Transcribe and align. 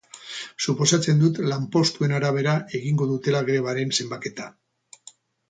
Suposatzen 0.67 1.19
dut 1.23 1.41
lanpostuen 1.51 2.15
arabera 2.21 2.57
egingo 2.81 3.09
dutela 3.13 3.43
grebaren 3.51 3.95
zenbaketa. 4.01 4.51